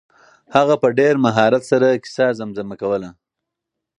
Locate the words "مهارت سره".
1.25-2.01